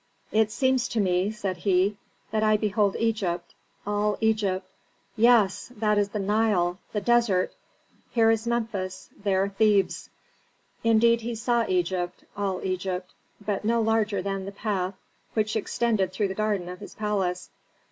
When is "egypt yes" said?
4.19-5.71